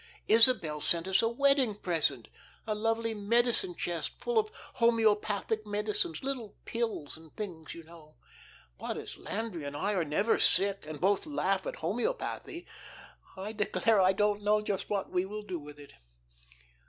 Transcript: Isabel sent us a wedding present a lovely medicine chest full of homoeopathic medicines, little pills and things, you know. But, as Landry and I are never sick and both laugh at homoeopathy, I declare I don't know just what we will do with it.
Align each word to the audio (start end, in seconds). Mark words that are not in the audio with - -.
Isabel 0.27 0.81
sent 0.81 1.07
us 1.07 1.21
a 1.21 1.29
wedding 1.29 1.75
present 1.75 2.27
a 2.65 2.73
lovely 2.73 3.13
medicine 3.13 3.75
chest 3.75 4.19
full 4.19 4.39
of 4.39 4.49
homoeopathic 4.81 5.63
medicines, 5.67 6.23
little 6.23 6.55
pills 6.65 7.15
and 7.17 7.31
things, 7.35 7.75
you 7.75 7.83
know. 7.83 8.15
But, 8.79 8.97
as 8.97 9.15
Landry 9.15 9.63
and 9.63 9.77
I 9.77 9.93
are 9.93 10.03
never 10.03 10.39
sick 10.39 10.87
and 10.87 10.99
both 10.99 11.27
laugh 11.27 11.67
at 11.67 11.75
homoeopathy, 11.75 12.65
I 13.37 13.51
declare 13.51 14.01
I 14.01 14.11
don't 14.13 14.41
know 14.41 14.59
just 14.59 14.89
what 14.89 15.11
we 15.11 15.23
will 15.23 15.43
do 15.43 15.59
with 15.59 15.77
it. 15.77 15.93